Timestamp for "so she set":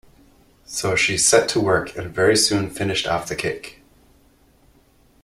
0.65-1.47